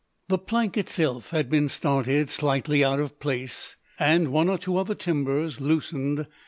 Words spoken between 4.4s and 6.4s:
or two other timbers loosened.